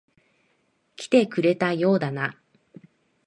[0.95, 2.35] 来てくれたようだな。